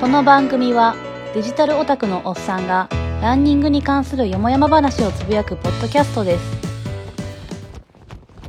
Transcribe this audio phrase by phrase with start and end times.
[0.00, 0.96] この番組は
[1.34, 2.88] デジタルオタクのおっさんが
[3.20, 6.60] ランニングに関するよもやま話をつぶやくポッドキャストです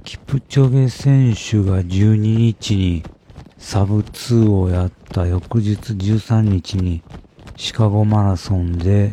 [0.06, 3.04] キプチョゲ選手が12日に
[3.57, 7.04] サブ2をやった翌日13日に
[7.57, 9.11] シカゴマラソンで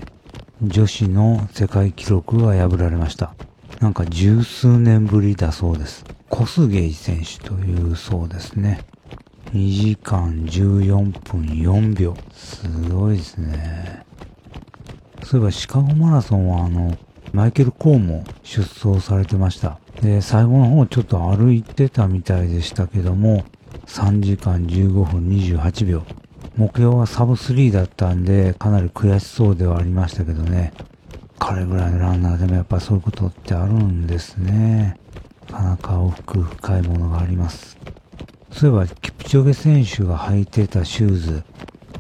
[0.63, 3.35] 女子の世界記録が破られました。
[3.81, 6.05] なんか十数年ぶりだそうです。
[6.29, 8.85] コスゲイ選手というそうですね。
[9.53, 12.15] 2時間14分4秒。
[12.33, 14.05] すごいですね。
[15.25, 16.97] そういえばシカゴマラソンはあの、
[17.33, 19.79] マイケル・コーも出走されてました。
[20.03, 23.45] で、最後の方ちょっと歩いてたみたいでしたけども、
[23.87, 26.03] 3時間15分28秒。
[26.57, 30.73] 目標はサブ3だったんで、かなり悔しそうではありましたけどね。
[31.39, 34.99] 彼ぐらいのランナーでもやっぱそういうことってあるんですね。
[35.51, 37.79] なかなか奥深いものがあります。
[38.53, 41.45] そういえば、キプチョゲ選手が履いてたシューズ、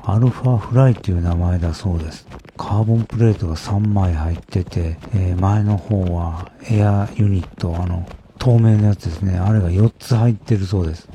[0.04, 2.27] アルファフライという名前だそうです。
[2.56, 9.38] カーボンプレートが3枚入ってて、えー前の方はエアユニット、あの、透明のやつですね。
[9.38, 11.08] あれが4つ入ってるそうです。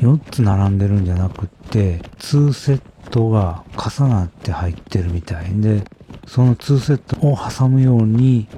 [0.00, 2.80] 4つ並んでるんじゃなくって、2セッ
[3.10, 5.84] トが重なって入ってるみたいで、
[6.26, 8.48] その2セットを挟むように、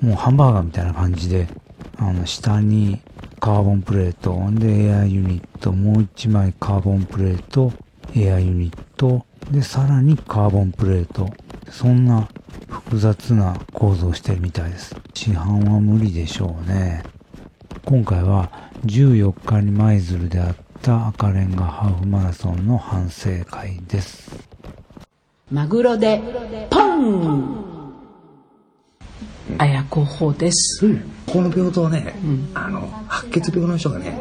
[0.00, 1.48] もうハンバーガーみたいな感じで、
[1.98, 3.00] あの、下に
[3.42, 7.72] カーボンプレート、で、エアユニット、もう1枚カーボンプレート、
[8.14, 11.28] エアユニット、で、さらにカーボンプレート。
[11.68, 12.28] そんな
[12.68, 14.94] 複雑な構造をしてるみたいです。
[15.12, 17.02] 市販は無理でしょうね。
[17.84, 18.48] 今回は
[18.86, 24.30] 14日に舞鶴であった赤レンガハーフマラソンの反省会です。
[25.50, 26.22] マグロで
[26.70, 27.72] ポン
[29.58, 30.86] 綾候補です。
[31.26, 32.14] この病棟ね、
[32.54, 32.88] あの
[33.30, 34.18] 白血病の人がね、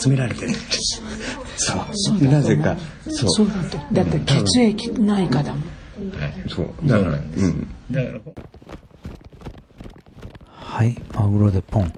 [0.00, 0.54] 集められてね
[1.56, 1.74] そ
[2.14, 2.76] うなぜか
[3.08, 3.78] そうそうだって。
[3.92, 5.62] だって血液ないかだもん。
[6.48, 8.20] そうだからうんだから
[10.48, 11.92] はい、マグロでポン。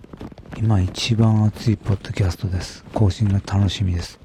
[0.56, 2.84] 今一番熱いポッドキャストです。
[2.92, 4.18] 更新が楽しみです。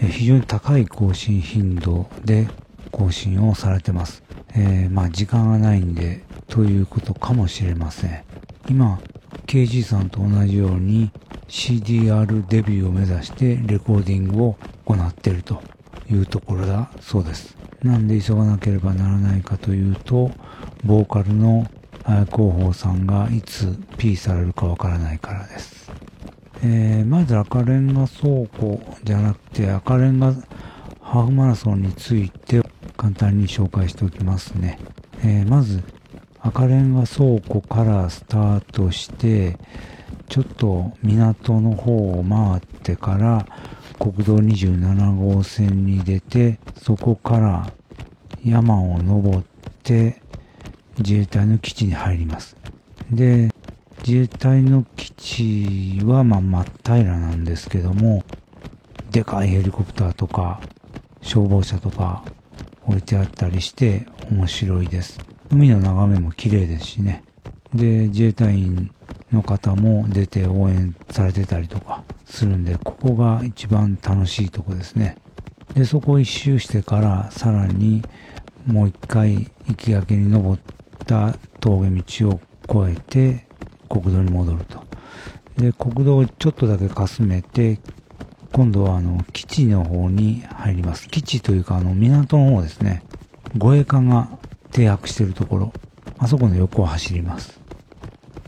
[0.00, 2.48] え非常に高い更新頻度で
[2.92, 4.22] 更新をされてます。
[4.54, 8.24] えーまあ時間がないんで、ということかもしれません。
[8.68, 9.00] 今、
[9.46, 11.10] KG さんと同じように
[11.50, 15.60] CDR デビューを目指してレコーディングを行っていると
[16.08, 17.56] いうところだそうです。
[17.82, 20.30] なんで急がなければならないかというと、
[20.84, 21.66] ボーカルの
[22.04, 25.90] 綾候補さんがいつ P されるかわからないからです。
[26.62, 30.32] えーまず赤レンガ倉庫じゃなくて赤レンガ
[31.00, 32.62] ハーフマラソンについて
[32.96, 34.78] 簡単に紹介しておきますね。
[35.24, 35.82] えーまず
[36.42, 39.58] 赤レンガ倉庫からスタートして
[40.30, 43.46] ちょっと港の方を回ってから
[43.98, 47.72] 国道27号線に出てそこから
[48.44, 49.42] 山を登っ
[49.82, 50.22] て
[50.98, 52.56] 自衛隊の基地に入ります。
[53.10, 53.50] で、
[54.06, 58.22] 自衛隊の基地はまあ真っ平らなんですけども、
[59.10, 60.60] でかいヘリコプターとか
[61.22, 62.22] 消防車とか
[62.86, 65.18] 置いてあったりして面白いです。
[65.50, 67.24] 海の眺めも綺麗ですしね。
[67.74, 68.92] で、自衛隊員
[69.32, 75.16] の方も出て応援されてたりとかするんで、ここが一番楽しいとこですね。
[75.74, 78.02] で、そこを一周してからさらに
[78.66, 80.60] もう一回行きがけに登っ
[81.06, 82.40] た峠道を
[82.88, 83.46] 越えて
[83.88, 84.82] 国道に戻ると。
[85.56, 87.80] で、国道をちょっとだけかすめて、
[88.52, 91.08] 今度はあの基地の方に入ります。
[91.08, 93.04] 基地というかあの港の方ですね。
[93.56, 94.28] 護衛艦が
[94.72, 95.72] 停泊してるところ。
[96.18, 97.59] あそこの横を走ります。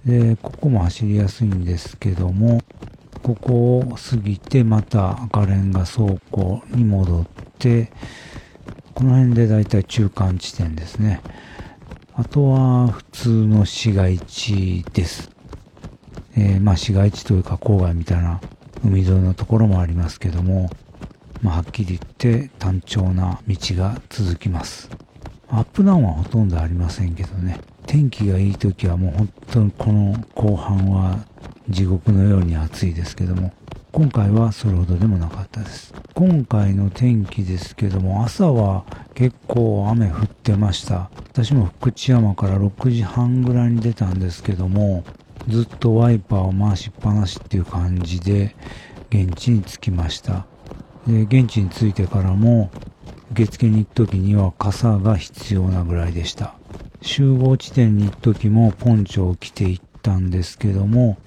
[0.04, 2.60] で、ここも走りやすいんですけども、
[3.22, 7.26] ここを過ぎてまた赤レンガ倉庫に戻っ
[7.58, 7.92] て、
[8.94, 11.20] この辺でだいたい中間地点ですね。
[12.14, 15.30] あとは普通の市街地です。
[16.36, 18.40] えーまあ市街地というか郊外みたいな
[18.84, 20.68] 海沿いのところもありますけども、
[21.42, 24.90] まあはっきり言って単調な道が続きます。
[25.48, 27.60] アップダウンはほとんどありませんけどね。
[27.86, 31.18] 天気がいい時はもう本当にこの後半は
[31.68, 33.52] 地獄のように暑いですけども、
[33.92, 35.92] 今回はそれほどでもなかったです。
[36.14, 38.84] 今回の天気ですけども、朝は
[39.14, 41.10] 結構雨降ってました。
[41.32, 45.04] 私も福知山から6時半ぐらいに出たんですけども、
[45.48, 48.54] ずっとワイパーを回しっぱなしっていう感じで
[49.10, 50.46] 現地に着きました。
[51.06, 52.70] で、現地に着いてからも
[53.32, 56.54] 受付に行く時には傘が必要なぐらいでした。
[57.02, 61.18] 集合地点に行く時もポンチョを着て行ったんですけども、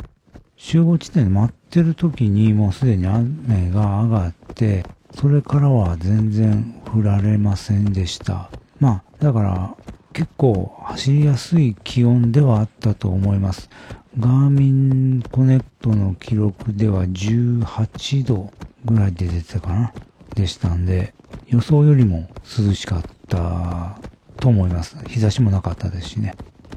[0.56, 8.50] 集合地点で待ってる時にもうすでに雨が上がって、それからは全然振られませんでした。
[8.80, 9.76] まあ、だから
[10.14, 13.70] 結構走りやすい気温ではあったと思います。
[14.18, 18.54] ガーミンコネクトの記録では18度
[18.86, 19.94] ぐらいで出てたかな
[20.36, 21.14] でしたんで、
[21.48, 24.00] 予想よりも涼しかった
[24.40, 24.98] と思います。
[25.08, 26.36] 日差しもなかったですしね。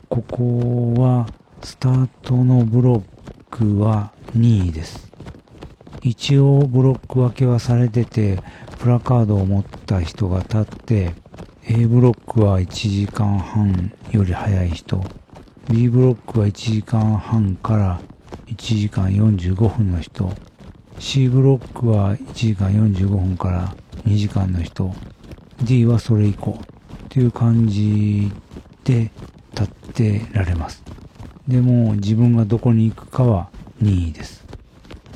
[0.08, 1.28] ここは
[1.62, 3.02] スタートのブロッ
[3.50, 5.12] クは2位です。
[6.02, 8.38] 一応ブロック分けはされてて、
[8.78, 11.12] プラカードを持った人が立って、
[11.64, 15.04] A ブロックは1時間半より早い人、
[15.68, 18.00] B ブロックは1時間半から
[18.46, 20.32] 1時間45分の人、
[20.98, 23.74] C ブロックは1時間45分から
[24.06, 24.94] 2時間の人、
[25.62, 26.58] D はそれ以降
[27.08, 28.30] っていう感じ
[28.84, 29.10] で
[29.52, 30.84] 立ってられます。
[31.48, 33.48] でも自分がどこに行くかは
[33.80, 34.44] 任意です。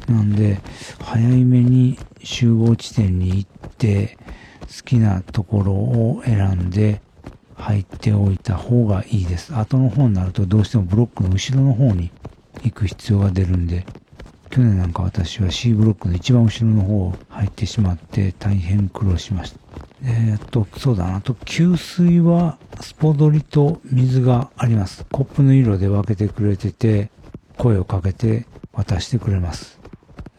[0.09, 0.63] なんで、
[1.01, 4.17] 早めに集合地点に行って、
[4.63, 7.03] 好きなところを選んで
[7.55, 9.55] 入っておいた方がいいです。
[9.55, 12.11] 後の方になるとどうしてもブロックの後ろの方に
[12.63, 13.85] 行く必要が出るんで、
[14.53, 19.59] 去年なんか私は C ブロックの一番後ろの方入ってしまって大変苦労しました。
[20.05, 21.17] えー、っと、そうだな。
[21.17, 25.07] あと、給水はスポドリと水があります。
[25.11, 27.11] コップの色で分けてくれてて、
[27.57, 28.45] 声をかけて
[28.75, 29.81] 渡してくれます。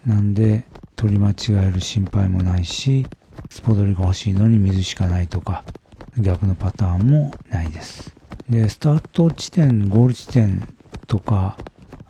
[0.06, 0.66] なんで、
[0.96, 1.36] 取り間違
[1.68, 3.08] える心配もないし、
[3.50, 5.64] スポドリが欲しいのに水しかないとか、
[6.20, 8.14] 逆のパターンもないです。
[8.48, 10.68] で、スタート地点、ゴール地点
[11.08, 11.58] とか、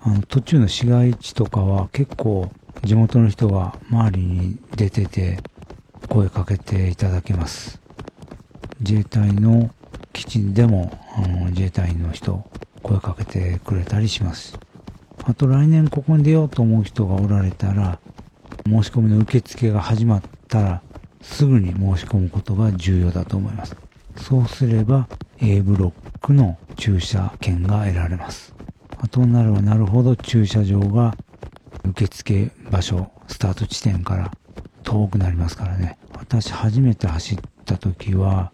[0.06, 2.52] あの、途中の市街地とかは結構
[2.84, 5.40] 地元の人が周りに出てて、
[6.10, 7.80] 声かけていただけます。
[8.82, 9.72] 自衛隊の
[10.12, 12.44] 基地でも、あの自衛隊員の人、
[12.82, 14.60] 声かけてくれたりします。
[15.24, 18.00] あと来年ここに出ようと思う人がおられたら、
[18.66, 20.82] 申し込みの受付が始まったら、
[21.22, 23.78] すぐに申し込むことが重要だと思います。
[24.18, 25.08] そうすれば
[25.40, 28.53] A ブロックの駐車券が得られます。
[29.08, 31.16] となればなるほど駐車場が
[31.86, 34.32] 受付場所、スタート地点から
[34.84, 35.98] 遠くなりますからね。
[36.14, 38.52] 私初めて走った時は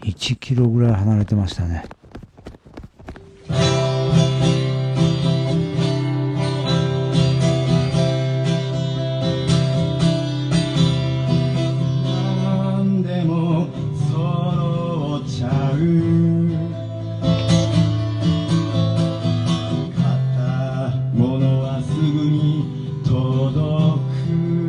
[0.00, 1.84] 1キロぐらい離れてましたね。
[22.10, 22.64] ぐに
[23.04, 24.61] 届く。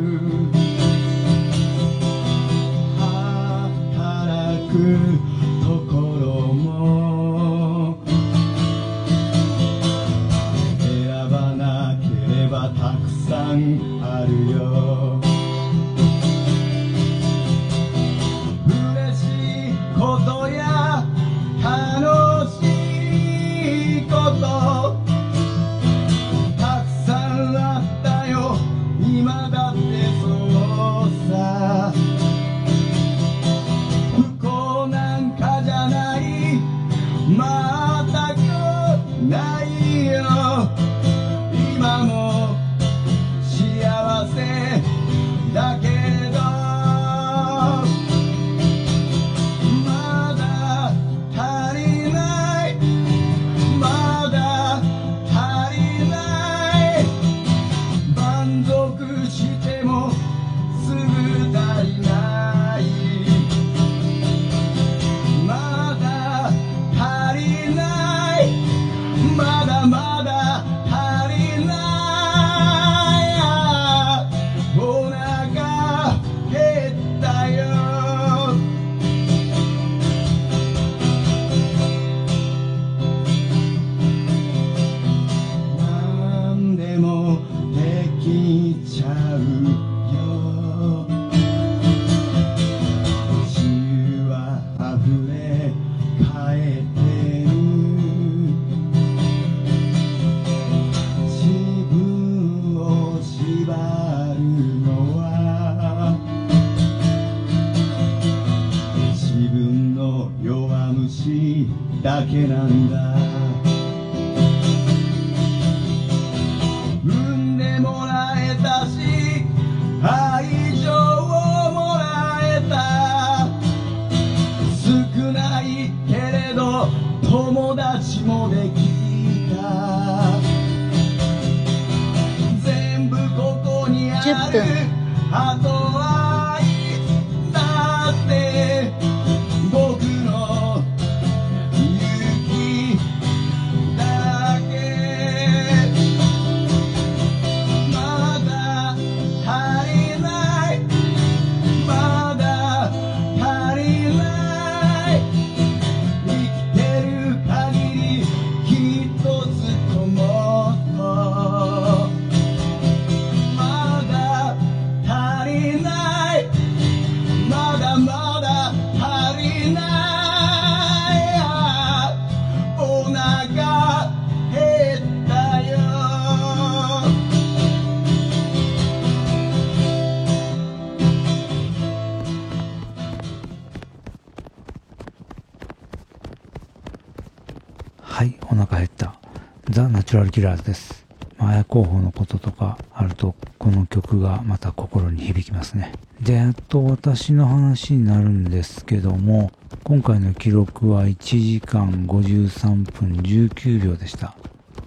[190.14, 191.04] チュラル・キラーです。
[191.38, 195.90] まあ、綾候補のこととかあると、この曲がまた心に響きますね。
[196.20, 199.50] で、あと私の話になるんですけども、
[199.82, 204.36] 今回の記録は1時間53分19秒でした。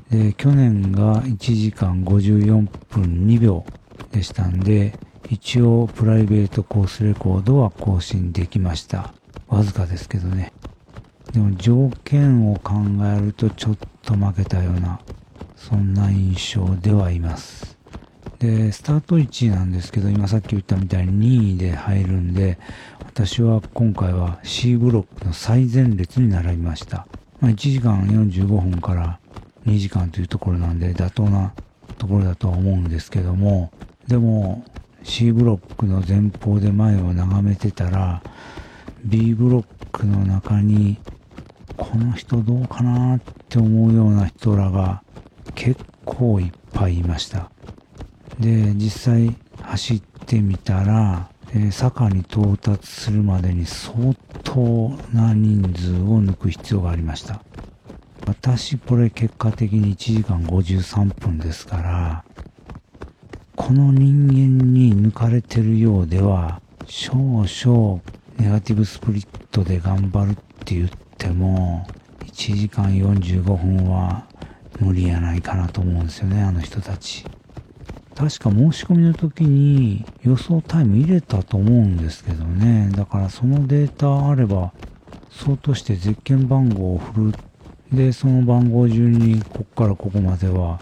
[0.09, 3.65] で、去年が1時間54分2秒
[4.13, 4.97] でしたんで、
[5.29, 9.13] 一応プライベートコースレコードは更新できました。
[9.49, 10.53] わずかですけどね。
[11.33, 12.73] でも条件を考
[13.13, 14.99] えるとちょっと負けたような、
[15.57, 17.77] そんな印象ではいます。
[18.39, 22.59] で、スタート位置なんですけど、今さっき言ったみたいに2位で入るんで、
[22.99, 27.07] 私は今回は C ブロックの最前列に並びました。
[27.41, 29.19] まあ、1時間45分から
[29.65, 31.53] 2時間というところなんで妥当な
[31.97, 33.71] ところだとは思うんですけども、
[34.07, 34.63] でも
[35.03, 38.21] C ブロックの前方で前を眺めてたら、
[39.03, 40.97] B ブロックの中に
[41.75, 45.01] この人どうかなって思うような人らが
[45.55, 47.49] 結構いっぱいいました。
[48.39, 54.13] で、実際走ってみたら、え坂に到達するまでに相
[54.43, 57.41] 当な人数を抜く必要がありました。
[58.25, 62.23] 私これ結果的に1時間53分ですから、
[63.55, 68.01] この人間に抜かれてるようでは、少々
[68.37, 71.87] ネガティブスプリットで頑張るって言っても、
[72.25, 74.26] 1時間45分は
[74.79, 77.25] 無理やないかなと思うんですよね、あの人たち。
[78.15, 82.89] 確か申し込みの時に予想タイム入れたと思うんですけどね。
[82.95, 84.73] だからそのデータあれば、
[85.29, 87.33] そうとしてゼッケン番号を振る。
[87.93, 90.79] で、その番号順にこっからここまでは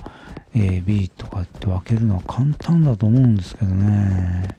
[0.54, 4.58] A、B とかって分けるのは簡単だと思うんですけどね。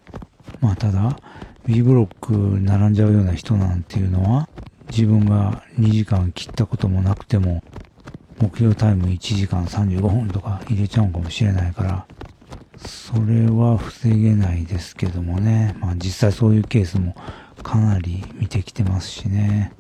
[0.61, 1.19] まあただ、
[1.64, 4.50] B ブロック並んじゃうような人なんていうのは、
[4.90, 7.62] 自分が2時間切ったこともなくても、
[8.40, 12.07] 目標タイム1時間35分とか入れちゃうかもしれないから、
[12.76, 15.76] それは防げないですけどもね。
[15.81, 17.14] まあ実際そういうケースも
[17.62, 19.73] かなり見てきてますしね。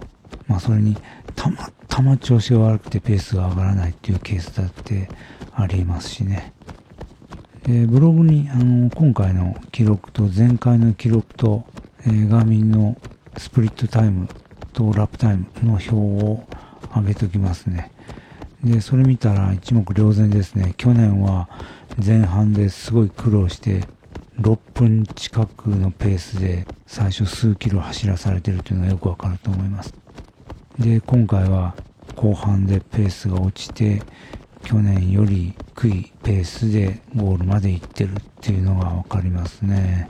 [0.46, 0.96] まあそれに
[1.34, 5.08] たまたま調子が悪くてペースが上がらないっていうケースだって
[5.54, 6.52] ありますしね。
[7.64, 11.64] で、ブログにあの今回の記録と前回の記録と、
[12.06, 12.96] えーガーミンの
[13.36, 14.28] スプリットタイム
[14.72, 16.44] とラップタイムの表を
[16.94, 17.90] 上げときますね。
[18.66, 20.74] で、それ見たら一目瞭然ですね。
[20.76, 21.48] 去年は
[22.04, 23.84] 前半ですごい苦労して、
[24.40, 29.94] 6分近くのペースで最初数キロ走らされてるというのがよくわかると思います。
[30.80, 31.76] で、今回は
[32.16, 34.02] 後半でペースが落ちて、
[34.64, 40.08] 去年より低いペースでゴールまで行ってるっていうのがわかりますね。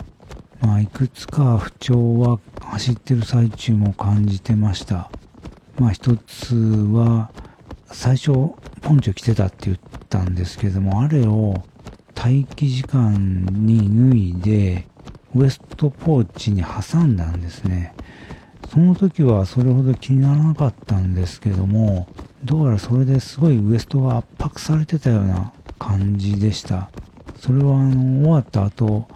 [0.60, 5.10] まあ、いくつか不調は走ってる最中も感じてました。
[5.78, 7.30] まあ、一つは、
[7.92, 8.32] 最初、
[8.82, 9.78] ポンチョ着てたって言っ
[10.08, 11.62] たんですけども、あれを
[12.16, 14.86] 待機時間に脱いで、
[15.34, 17.94] ウエストポーチに挟んだんですね。
[18.70, 22.08] その時はそれほど気にならなかったんですけども、
[22.44, 26.90] どうやらそれですごいウエストが圧迫されてたような感じでした。
[27.38, 29.08] それはあの、終わった後、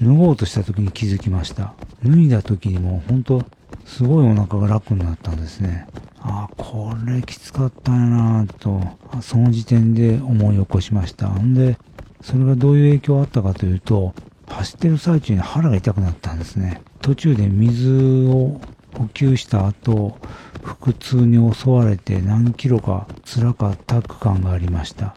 [0.00, 1.74] 脱ごうとした時に気づきました。
[2.04, 3.44] 脱いだ時にも本当
[3.84, 5.86] すごいお腹が楽になったんですね。
[6.20, 8.82] あ、これきつかったんやなぁと、
[9.22, 11.28] その時点で思い起こしました。
[11.28, 11.78] んで、
[12.22, 14.14] それがどういう影響あったかというと、
[14.48, 16.82] 走ってる最中に腹が痛くなったんですね。
[17.00, 18.60] 途中で水を
[18.96, 20.18] 補給した後、
[20.62, 25.16] 腹痛に襲われて何キロか辛かった区間がありました。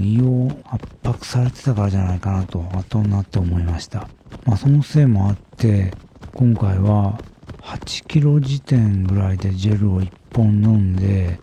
[0.00, 4.08] 胃を圧迫されてたからじゃないかなと後になって思いました。
[4.44, 5.92] まあそのせいもあって、
[6.34, 7.20] 今回は
[7.60, 11.40] 8キロ時点ぐらいでジェルを1本飲んで、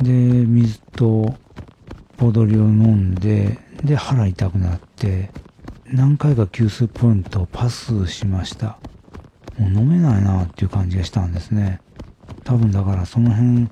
[0.00, 1.34] で、水と
[2.16, 5.30] ポドリを飲んで、で、腹痛くなって、
[5.86, 8.78] 何回か給水ポイントをパスしました。
[9.58, 11.80] もう飲めないなっていう感じがしたんですね。
[12.44, 13.68] 多分だからその辺、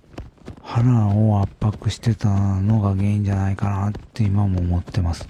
[0.63, 2.29] 腹を圧迫してた
[2.61, 5.29] のが原因じゃないかなって今も思ってます。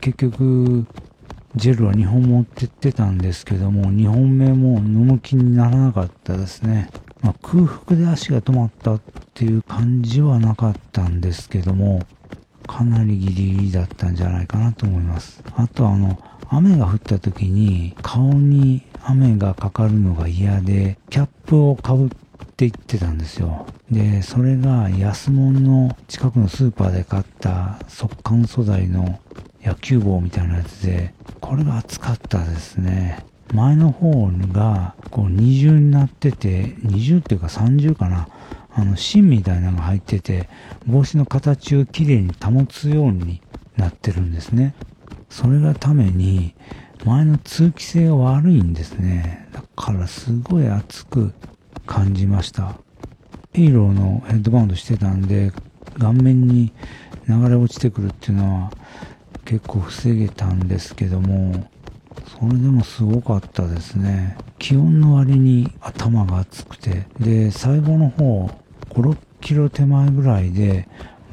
[0.00, 0.86] 結局、
[1.54, 6.88] ジェルは2本持ってってたんですけども、2本目も飲む気にならなかったですね。
[7.22, 9.00] まあ、空腹で足が止まったっ
[9.34, 12.02] ていう感じはなかったんですけども、
[12.66, 15.42] かなりギリギリだったんじゃないかなと思います。
[15.56, 22.08] あとあの、雨が降った時に顔に雨がかかるのが嫌で、キャップをかぶっ
[22.56, 23.66] ていってたんですよ。
[23.90, 29.20] で、それが安物の近くのスーパーで買った速乾素材の
[29.62, 33.24] 野球帽みたいなやつで、これが暑かったですね。
[33.52, 38.28] 前の方がこう二重になってて、二重っていうか三重かな。
[38.74, 40.48] あの、芯みたいなのが入ってて、
[40.86, 43.42] 帽子の形をきれいに保つように
[43.76, 44.74] なってるんですね。
[45.28, 46.54] それがために、
[47.04, 49.48] 前の通気性が悪いんですね。
[49.52, 51.34] だからすごい熱く
[51.86, 52.76] 感じました。
[53.52, 55.52] ヘイローのヘッドバウンドしてたんで、
[55.98, 56.72] 顔面に
[57.28, 58.72] 流れ落ちてくるっていうのは
[59.44, 61.68] 結構防げたんですけども、
[62.38, 64.36] それでもすごかったですね。
[64.58, 68.50] 気温の割に頭が熱くて、で、最後の方、
[68.90, 70.88] 5、6キロ手前ぐらいで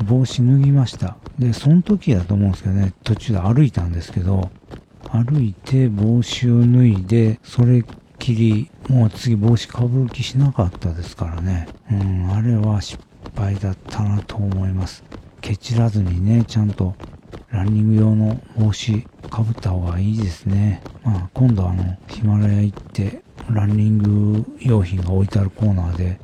[0.05, 1.17] 帽子脱ぎました。
[1.38, 4.50] で、その時だと思うんですけどね、途中で歩いたんですけど、
[5.12, 7.83] 歩いて帽子を脱いで、それっ
[8.19, 11.67] きり、もう次帽子かぶる気しなかったですからね。
[11.91, 13.00] うん、あれは失
[13.36, 15.03] 敗だったなと思います。
[15.41, 16.95] ケチらずにね、ちゃんと
[17.51, 20.82] ランニング用の帽子かぶった方がいいですね。
[21.03, 26.20] まあ、今度あの、ヒマラヤ行って、ランニング用品が置いてあるコーナーで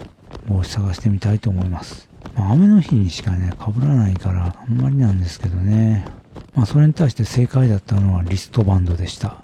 [0.47, 2.07] 帽子探してみたいと思います。
[2.35, 6.05] まあ、雨の日にしかね、被らないから、あんまりなんですけどね。
[6.53, 9.43] まあ、それに対して正解だったのはリストバンドでした。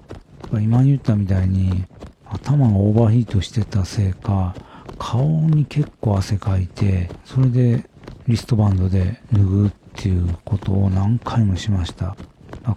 [0.53, 1.85] 今言ったみたいに、
[2.25, 4.53] 頭がオーバーヒートしてたせいか、
[4.99, 7.89] 顔に結構汗かいて、それで
[8.27, 12.15] リストバンドで脱ぐっていうことを何回もしました。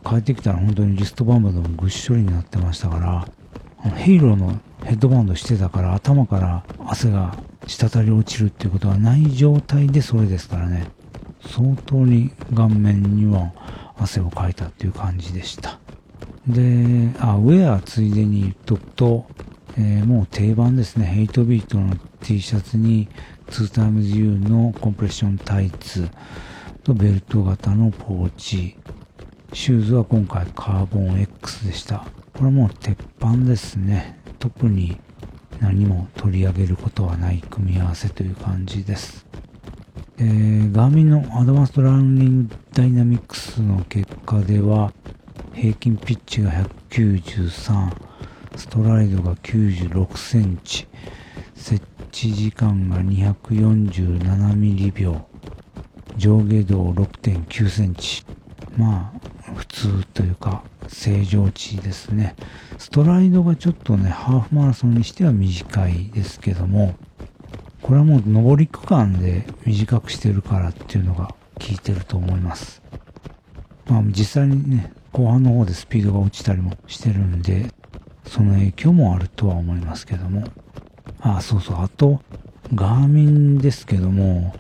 [0.05, 3.27] 帰ってきたら本当にリストバンドでもぐっしょりになってましたから、
[3.83, 10.87] あのヘイローのヘッドバンドしてたから頭から汗が滴り落ちるっていうことはない状態でそれですからね。
[11.47, 13.53] 相当に顔面には
[13.99, 15.79] 汗をかいたっていう感じでした。
[16.47, 19.27] で、あ、ウェアついでに言っとくと、
[19.77, 21.07] えーもう定番ですね。
[21.07, 23.09] ヘイトビートの T シャツに
[23.49, 26.09] 2XU のコンプレッションタイツ
[26.85, 28.77] とベルト型のポーチ。
[29.55, 32.07] シューズは今回カーボン X でした。
[32.35, 34.21] これはもう鉄板ですね。
[34.39, 34.99] 特に
[35.61, 39.25] 何も取り上げることはない組み合わせという感じです。
[40.19, 44.93] えー、ガーミンのアドバンストランニングダイナミクスの結果では、
[45.55, 46.53] 平均ピッチが
[46.91, 47.93] 193、
[48.57, 50.87] ストライドが96センチ、
[51.55, 55.27] 設置時間が247ミリ秒、
[56.17, 58.25] 上下動6.9センチ。
[58.77, 62.35] まあ、普通というか、正常値ですね。
[62.79, 66.95] ストライドがちょっとね、ハーフマラソンにしては短いですけども、
[67.83, 72.83] これはもう上り区間で短くしてるからっていうのが効いてると思います。
[73.87, 77.73] まあ実際にね、後半の方でスピードが落ちたりもしてるんで、
[78.27, 80.45] その影響もあるとは思いますけども。
[81.21, 81.77] あ、そうそう。
[81.83, 82.23] あと、
[82.75, 84.55] ガーミンですけども、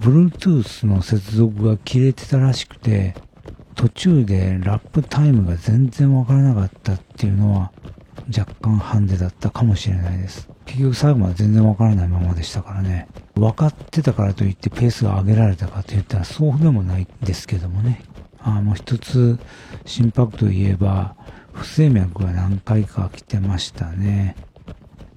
[0.00, 3.14] Bluetooth の接続が切れてたらしくて、
[3.74, 7.70] 途中でラップタイムが全然わからなかったっていうのは
[8.36, 10.48] 若干ハンデだったかもしれないです。
[10.64, 13.08] 結局最後まで全然わからないままでしたからね。
[13.34, 18.02] 分かってたからといってペースが上げられたかと言ったらそうでもないですけどもね。
[18.38, 19.38] ああ、もう一つ
[19.84, 21.14] 心拍といえば、
[21.52, 24.36] 不整脈が何回か来てましたね。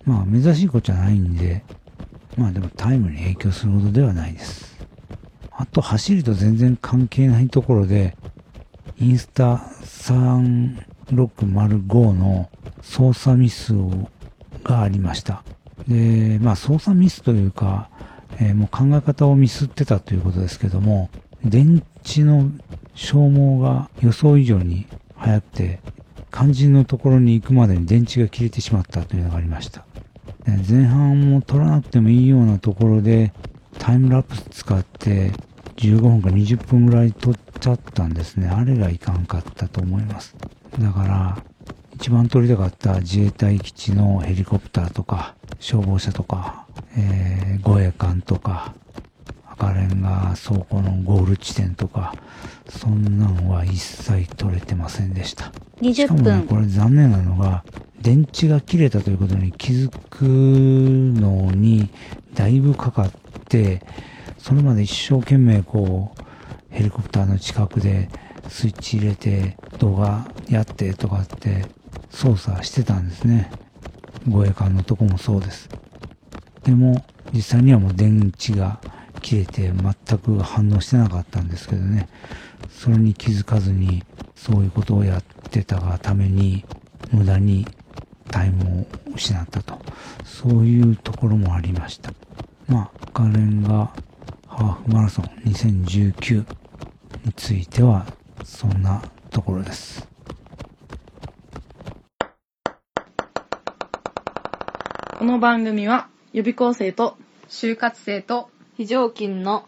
[0.03, 1.63] まあ、珍しいことじゃないんで、
[2.37, 4.72] まあでもタイムに影響するほどではないです。
[5.55, 8.17] あと、走りと全然関係ないところで、
[8.99, 12.49] インスタ3605の
[12.81, 14.09] 操作ミスを
[14.63, 15.43] がありました。
[15.87, 17.89] で、まあ操作ミスというか、
[18.39, 21.09] えーもう考え方をミスってたということですけども、
[21.43, 22.49] 電池の
[22.95, 25.79] 消耗が予想以上に早くて、
[26.31, 29.85] 肝心のところに行くまでに電池が切れてしまったというのがありました。
[30.45, 33.33] 前半も取らなくてもいいようなところで、
[33.79, 35.31] タイムラプス使って
[35.77, 38.47] 15分か20分ぐらい取っちゃったんですね。
[38.47, 40.35] あれがいかんかったと思います。
[40.79, 41.43] だから、
[41.95, 46.65] 一番撮りたかった自衛隊基地のヘリコプターとか、消防車とか、
[46.97, 48.73] えー護衛艦とか、
[49.45, 52.15] 赤レンガ倉庫のゴール地点とか、
[52.67, 55.45] そんなんは一切取れてませんでした。
[55.45, 55.51] し
[56.07, 57.63] か20もね、分これ残念なのが、
[58.01, 61.89] 電池が切れたということに気づくのに、
[62.33, 63.22] だいぶかかって、
[64.39, 66.23] それまで一生懸命こう、
[66.69, 68.09] ヘリコプターの近くで
[68.49, 71.65] スイッチ入れて、動画やってとかって
[72.09, 73.51] 操作してたんですね。
[74.27, 75.69] 護衛艦のとこもそうです。
[76.63, 78.79] でも、実際にはもう電池が
[79.21, 82.07] 切れて全く反応してなかったんですけどね。
[82.69, 84.03] それに気づかずに、
[84.35, 86.65] そういうことをやってたがために、
[87.11, 87.67] 無駄に
[88.29, 88.85] タイムを
[89.15, 89.79] 失ったと。
[90.23, 92.11] そういうところもありました。
[92.67, 93.93] まあ、カレンが
[94.47, 96.45] ハーフマラソン2019
[97.25, 98.07] については、
[98.43, 100.07] そんなところです。
[105.19, 107.15] この番組は予備校生と
[107.49, 109.67] 就活生と非常勤の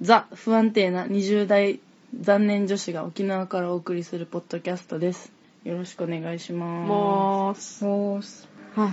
[0.00, 1.78] ザ・不安定な20代
[2.20, 5.32] 残念女子が沖縄からお送りするポッドキャストです。
[5.62, 6.88] よろしくお願いします。
[6.88, 7.84] もーす。
[7.84, 8.48] もーす。
[8.74, 8.92] は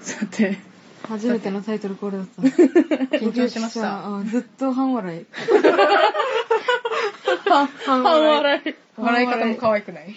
[0.00, 0.71] さて、あ、
[1.12, 2.42] 初めてのタイトルコールだった。
[3.18, 4.16] 緊張しました。
[4.16, 5.26] あずっと半笑い。
[7.44, 8.74] 半半笑い。
[8.96, 10.14] 笑い方も可愛くない？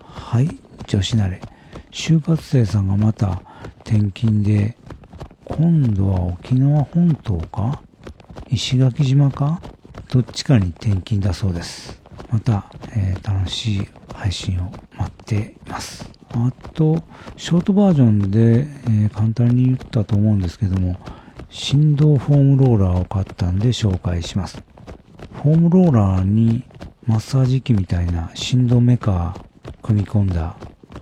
[0.00, 0.48] はい、
[0.86, 1.42] 女子慣れ。
[1.90, 3.42] 就活生さんがまた
[3.84, 4.78] 転勤で、
[5.44, 7.82] 今度は沖縄本島か？
[8.48, 9.60] 石垣島か？
[10.10, 12.00] どっちかに転勤だそうです。
[12.30, 16.08] また、えー楽しい配信を待っています。
[16.32, 17.02] あと、
[17.36, 20.98] ショートバージョンで、えー簡単に言ったと思うんですけども、
[21.48, 24.62] 振動フォームローラーを買ったんで紹介します。
[25.42, 26.64] フォームローラーに
[27.06, 30.56] マッサージ機みたいな振動メカー組み込んだ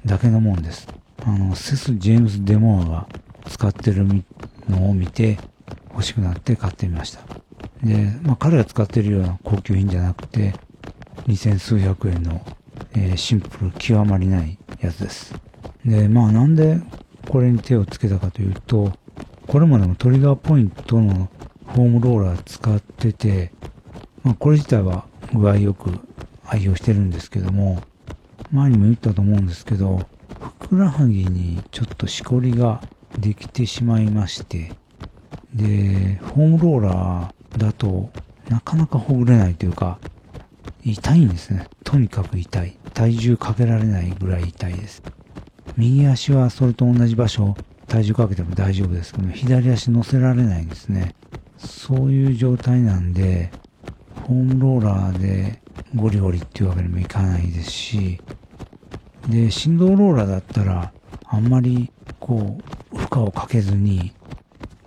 [0.07, 0.89] だけのもんです。
[1.25, 3.09] あの、セス・ジェームズ・デモアが
[3.47, 4.07] 使ってる
[4.69, 5.39] のを見て
[5.91, 7.21] 欲しくなって買ってみました。
[7.83, 10.55] で、まあ彼が使ってるような高級品じゃなくて、
[11.27, 12.41] 二千数百円の、
[12.95, 15.35] えーシンプル極まりないやつです。
[15.85, 16.81] で、まあなんで
[17.29, 18.93] これに手をつけたかというと、
[19.47, 21.29] これまでもトリガーポイントの
[21.67, 23.53] フォームローラー使ってて、
[24.23, 25.99] まあこれ自体は具合よく
[26.45, 27.83] 愛用してるんですけども、
[28.53, 30.07] 前にも言ったと思うんですけど、
[30.61, 32.83] ふくらはぎにちょっとしこりが
[33.19, 34.73] できてしまいまして、
[35.55, 38.11] で、フォームローラーだと
[38.49, 39.99] なかなかほぐれないというか、
[40.85, 41.69] 痛いんですね。
[41.85, 42.77] とにかく痛い。
[42.95, 45.03] 体重かけられないぐらい痛いです。
[45.77, 51.15] 右足はそれと同じ場所、体重かけても大丈夫ですけど、左足乗せられないんですね。
[51.57, 53.51] そういう状態なんで、
[54.27, 55.61] フォームローラーで
[55.95, 58.21] ゴリゴリっていうわけにもいかないですし、
[59.29, 60.93] で、振動ローラーだったら、
[61.25, 62.59] あんまり、こ
[62.93, 64.13] う、負荷をかけずに、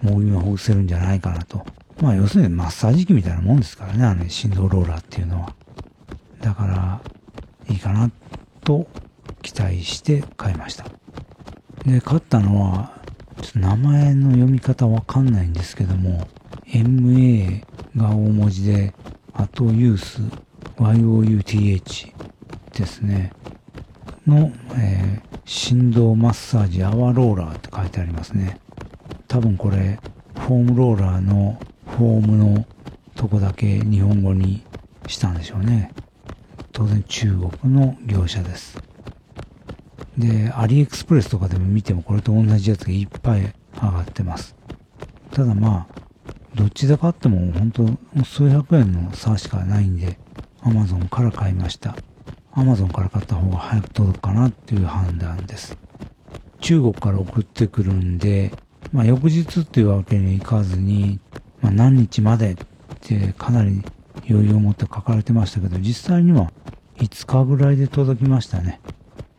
[0.02, 1.66] もみをほぐせるんじゃないかなと。
[2.02, 5.56] まあ、要するにマッサージ機みたいなもんですからね、あの振動ローラーっていうのは。
[6.42, 7.02] だから、
[7.70, 8.12] いいかな、
[8.64, 8.88] と
[9.42, 10.86] 期待して買いました。
[11.86, 12.94] で、買ったのは、
[13.42, 16.28] ちょっと名前の読み方わかんないんですけども、
[16.68, 17.64] MA
[17.96, 18.94] が大文字で、
[19.34, 20.22] あとユース、
[20.78, 22.14] YOUTH
[22.74, 23.34] ですね。
[24.28, 28.58] の、えー振動マッサージアワーローラーって書いてありますね。
[29.28, 30.00] 多分これ、
[30.36, 32.66] フォームローラーのフォームの
[33.16, 34.64] とこだけ日本語に
[35.08, 35.92] したんでしょうね。
[36.72, 38.82] 当然中国の業者です。
[40.18, 44.56] で、アリエクスプレスとかでも見てもこれと同じやつがいっぱい上がってます。
[45.32, 46.02] ただまあ、
[46.56, 50.20] どっちで買っても本当数百円の差しかないんで、
[50.62, 51.96] Amazon から買いました。
[52.54, 55.78] Amazon から買った方が早く届くかなっていう判断です。
[56.60, 58.52] 中国から送ってくるんで、
[58.92, 61.20] まあ翌日っていうわけにいかずに、
[61.62, 62.56] まあ何日までっ
[63.00, 63.82] てかなり
[64.30, 66.52] 余裕を持って書かれてましたけど、実際には
[66.98, 68.80] 5日ぐらいで届きましたね。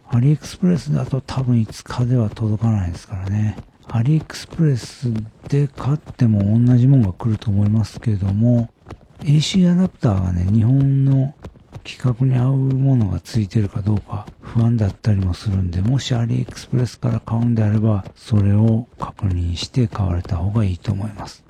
[0.08, 3.56] アリエクスプレスだと多分5日では届かないですからね。
[3.88, 5.12] アリエクスプレス
[5.48, 8.70] で買っても同じものが来ると思いますけども、
[9.20, 11.34] AC アダプターがね、日本の
[11.84, 21.44] 規格に合うものがついてるかどうか不安だったりもするんで、もしアリエクスプレスから買うんであれば、それを確認して買われた方がいいと思います。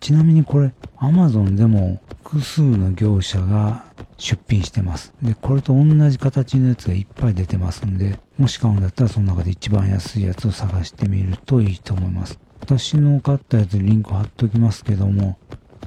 [0.00, 3.84] ちなみにこれ、Amazon でも複数の業者が
[4.16, 5.12] 出品してます。
[5.22, 12.38] で、これと同じ形のやつがいっぱい出てますんで、もし買うんだったらその中で一番安いやつを探してみるといいと思います。
[12.60, 15.38] 私の買ったやつリンク貼っときますけども、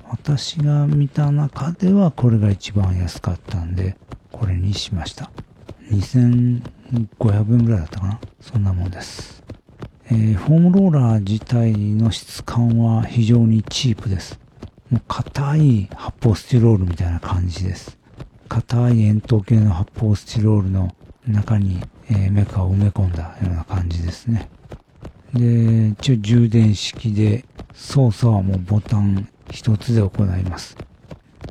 [0.09, 3.97] 私が見た中ではこれが一番安かったんで、
[4.31, 5.29] これにしました。
[5.91, 8.19] 2500円ぐらいだったかな？
[8.39, 9.40] そんなもんです。
[10.11, 14.37] えーフォームローラー自体の質感は非常にチープです。
[14.89, 17.97] もう硬い発泡スチロールみたいな感じです。
[18.49, 20.93] 硬い円筒形の発泡スチロールの
[21.25, 24.49] 中に、えーメカを埋め込んだような感じですね。
[25.33, 30.75] で、一応充電式で操作はもうボタン一つで行います。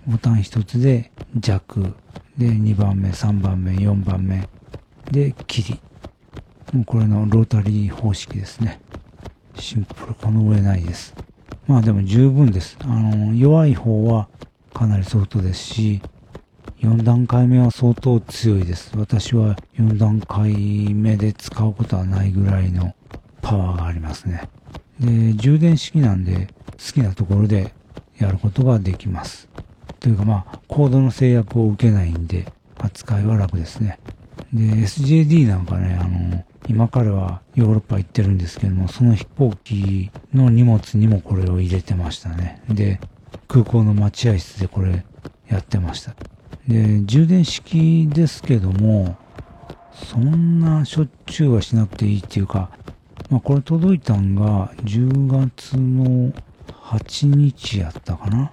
[0.07, 1.95] ボタン一つで弱、
[2.37, 4.47] で2番目、3番目、4番目、
[5.11, 5.81] で切り。
[6.73, 8.81] もうこれのロータリー方式ですね。
[9.57, 11.15] シンプル、この上ないです。
[11.67, 12.77] まあでも十分です。
[12.83, 14.29] あの、弱い方は
[14.73, 16.03] かなりソフトですし、
[16.81, 18.93] 4段階目は相当強いです。
[18.97, 22.95] 私は4段階目で使うことはないぐらいの
[23.43, 24.49] パワーがありますね。
[25.01, 27.75] で、充電式なんで好きなところで
[28.19, 29.49] やることができます。
[29.99, 32.47] というかまあ、コードの制約を受けないんで、
[32.79, 33.99] 扱いは楽ですね。
[34.53, 42.63] で、SJD なんかね、あの、今からはヨーロッパ行ってるんですけども、その飛行機の荷物にもこれを入れてましたね。
[42.69, 43.01] で、
[43.49, 45.05] 空港の待合室でこれ
[45.49, 46.15] やってました。
[46.69, 49.17] で、充電式ですけども、
[49.93, 52.71] そんなしょっちゅうはしなくていいっていうか、
[53.29, 56.33] まあこれ届いたんが10月の
[56.69, 58.53] 8日やったかな。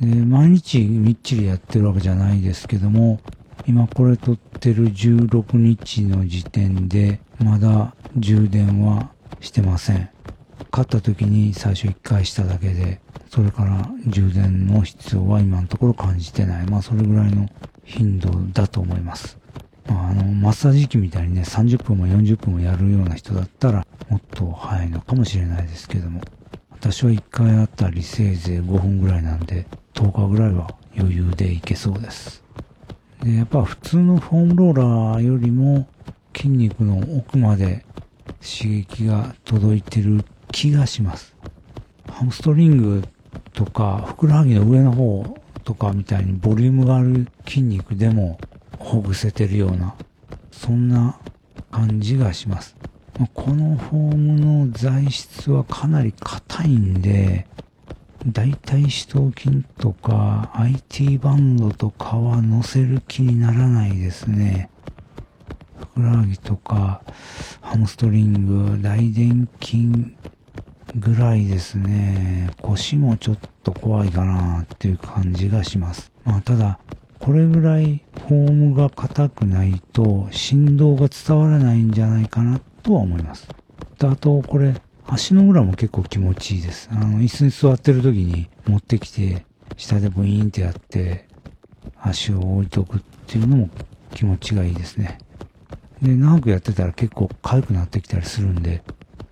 [0.00, 3.20] で、毎日みっちりやってるわけじゃないですけども、
[3.68, 10.08] 今これ撮ってる16日の時点で、まだ充電はしてません。
[10.70, 16.66] 買った時に最初1回しただけで、それから充電の必要は今のところ感じてない。
[16.66, 17.46] まあそれぐらいの
[17.84, 19.36] 頻度だと思います。
[19.86, 26.22] まああの、マッサージ機みたいにね、30分も40分もやるような人だったら、もっと早いのかもしれないですけども。
[26.70, 32.47] 私は1回あたりせいぜい5分ぐらいなんで、10日ぐらいは余裕でいけそうです。
[33.22, 34.76] で、やっぱ普通のフォームロー
[35.14, 35.88] ラーよりも
[36.36, 37.84] 筋肉の奥まで
[38.40, 41.34] 刺激が届いてる気がします。
[42.08, 43.02] ハムストリング
[43.52, 48.38] とか、ふくらはぎの上の方とかみたいにボリュームがある筋肉でも
[48.78, 49.94] ほぐせてるような、
[50.50, 51.18] そんな
[51.70, 52.76] 感じがします。
[53.34, 57.48] このフォームの材質はかなり硬いんで、
[58.32, 64.70] 大腿四頭筋とか IT バンドとかは乗せる気にならないですね。
[65.78, 67.02] ふくらはぎとか
[67.60, 70.14] ハムストリング、大臀筋
[70.96, 72.50] ぐらいですね。
[72.60, 76.12] 腰もちょっと怖いかなっていう感じがします。
[76.24, 76.78] まあただ、
[77.18, 83.48] これぐらいフォームが硬くないと振動が伝わらないんじゃないかなとは思います。
[84.00, 84.74] あと、これ、
[85.10, 86.88] 足の裏も結構気持ちいいです。
[86.92, 91.26] あの、椅子に座ってる時に持ってきて、下でブイーンってやって、
[91.98, 93.70] 足を置いとくっていうのも
[94.14, 95.18] 気持ちがいいですね。
[96.02, 98.82] で、長くやってたら結構痒くなってきたりするんで、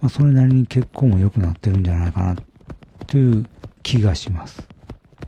[0.00, 2.36] まあ、それなりに血行も良くなってるんじゃないかな、
[3.06, 3.46] という
[3.82, 4.66] 気がします。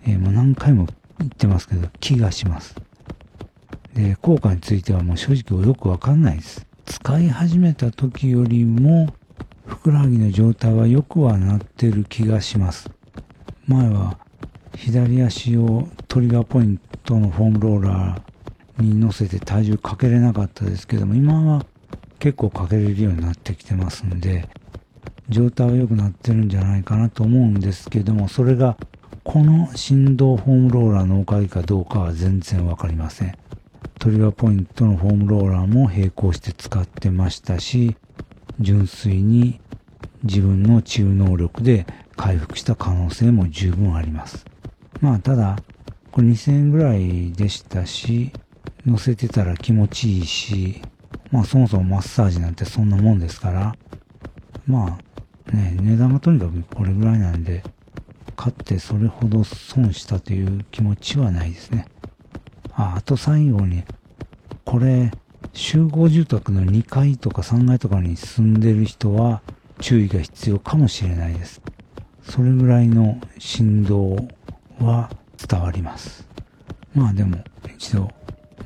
[0.04, 0.86] えーもう何回も
[1.18, 2.74] 言ってますけど、気がします。
[3.94, 6.66] で、効果についてはもう正直よくわかんないです。
[6.86, 9.14] 使い始めた時よりも、
[9.68, 12.90] ふくらはぎの状態は良くはなってる気がします。
[13.66, 14.18] 前は
[14.74, 21.66] 左足をトリガーポイントのフォームローラーに乗せて体重かけれなかったですけども、今は
[22.18, 24.48] 結構かけれるようになってきてますんで、
[25.28, 28.78] 状態は良くなってるんじゃないかなと思うんですけども、それが
[29.22, 33.36] この振動フォームローラーのおかげかどうかは全然わかりません。
[33.98, 37.96] トリガーポイントのフォームローラーも並行して使ってましたし、
[38.60, 39.60] 純粋に
[40.24, 44.44] 自分の治癒能力で回復した可能性も十分あります。
[45.00, 45.56] まあただ、
[46.10, 48.32] これ2000円ぐらいでしたし、
[48.84, 50.82] 乗せてたら気持ちいいし、
[51.30, 53.76] まあそもそもマッサージなんてそんなもんですから、
[54.66, 54.98] ま
[55.50, 57.62] あね、値段がとにかくこれぐらいなんで、
[58.36, 61.86] 買ってそれほど損したという気持ちはないですね。
[62.72, 63.84] あ、あと最後に、
[64.64, 65.10] これ、
[65.58, 69.42] 集合住宅の2階とか3階とかに住んでる人は
[69.80, 71.60] 注意が必要かもしれないです。
[72.22, 74.28] それぐらいの振動
[74.78, 76.28] は伝わります。
[76.94, 77.42] まあでも
[77.76, 78.02] 一度、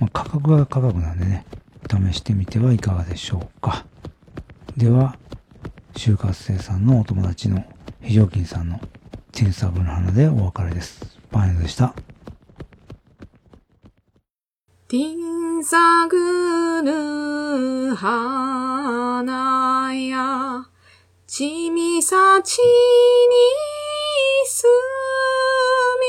[0.01, 1.47] まあ、価格は価格なんでね、
[1.89, 3.87] 試してみてはいかがでしょうか。
[4.77, 5.17] では、
[5.95, 7.65] 就活生さんのお友達の
[8.03, 8.79] 非常勤さんの
[9.33, 11.19] チンサブの花でお別れです。
[11.31, 11.95] パンエでした。
[15.63, 20.67] ティンサグヌ花や、
[21.29, 22.65] ちみさちに
[24.45, 24.67] す
[26.01, 26.03] み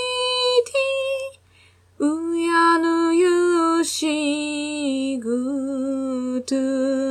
[0.66, 0.74] て、
[2.00, 6.56] うやぬゆしぐと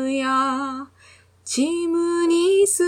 [0.09, 0.89] や、
[1.45, 2.83] ちむにす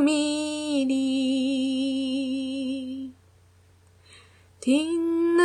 [0.00, 3.12] みり。
[4.60, 5.36] ティン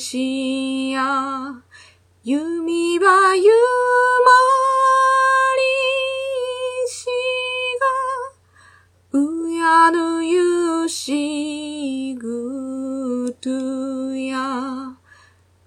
[0.00, 1.02] ブシや、
[2.24, 4.30] 弓はゆま
[5.58, 7.04] りし
[9.12, 13.50] が、うやぬゆしぐと
[14.14, 14.96] や、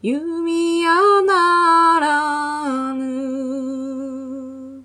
[0.01, 0.95] 弓や
[1.27, 4.83] ならぬ。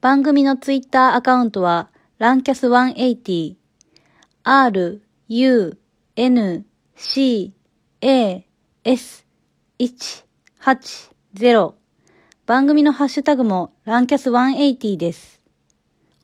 [0.00, 3.54] 番組のツイッターアカウントは、ランキャス180、
[4.42, 5.78] r, u,
[6.18, 6.64] n,
[6.96, 7.52] c,
[8.00, 8.46] a,
[8.84, 9.26] s,
[9.78, 11.74] 180
[12.46, 15.42] 番組のハッシュタグもランキャス180です。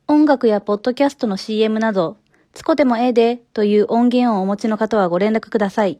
[0.07, 2.17] 音楽やポッドキャストの CM など、
[2.53, 5.99] つこでもええでという音源をお持ちの方はご連絡ください。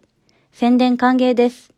[0.52, 1.72] 宣伝歓迎です。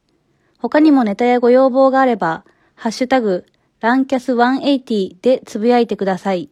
[0.58, 3.46] 他にもネタやご要望があれば、ハッシュタグ、
[3.82, 6.50] ランキャス180でつぶやいてください。